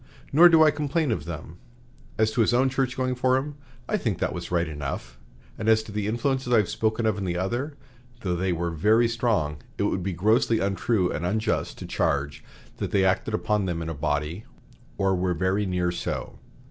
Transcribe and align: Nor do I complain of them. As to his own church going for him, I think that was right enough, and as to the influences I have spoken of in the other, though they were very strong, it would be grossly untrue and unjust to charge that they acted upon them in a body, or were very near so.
Nor 0.33 0.49
do 0.49 0.63
I 0.63 0.71
complain 0.71 1.11
of 1.11 1.25
them. 1.25 1.57
As 2.17 2.31
to 2.31 2.41
his 2.41 2.55
own 2.55 2.69
church 2.69 2.97
going 2.97 3.13
for 3.13 3.37
him, 3.37 3.53
I 3.87 3.97
think 3.97 4.17
that 4.17 4.33
was 4.33 4.49
right 4.49 4.67
enough, 4.67 5.19
and 5.59 5.69
as 5.69 5.83
to 5.83 5.91
the 5.91 6.07
influences 6.07 6.51
I 6.51 6.57
have 6.57 6.69
spoken 6.69 7.05
of 7.05 7.19
in 7.19 7.23
the 7.23 7.37
other, 7.37 7.77
though 8.21 8.35
they 8.35 8.51
were 8.51 8.71
very 8.71 9.07
strong, 9.07 9.61
it 9.77 9.83
would 9.83 10.01
be 10.01 10.13
grossly 10.13 10.57
untrue 10.57 11.11
and 11.11 11.23
unjust 11.23 11.77
to 11.77 11.85
charge 11.85 12.43
that 12.77 12.89
they 12.89 13.05
acted 13.05 13.35
upon 13.35 13.65
them 13.67 13.79
in 13.79 13.89
a 13.89 13.93
body, 13.93 14.43
or 14.97 15.13
were 15.15 15.35
very 15.35 15.67
near 15.67 15.91
so. 15.91 16.39